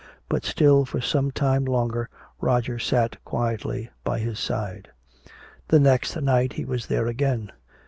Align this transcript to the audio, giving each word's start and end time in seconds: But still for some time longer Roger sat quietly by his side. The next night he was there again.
But 0.29 0.43
still 0.45 0.83
for 0.83 0.99
some 0.99 1.29
time 1.29 1.63
longer 1.63 2.09
Roger 2.39 2.79
sat 2.79 3.23
quietly 3.23 3.91
by 4.03 4.17
his 4.17 4.39
side. 4.39 4.89
The 5.67 5.79
next 5.79 6.19
night 6.19 6.53
he 6.53 6.65
was 6.65 6.87
there 6.87 7.05
again. 7.05 7.51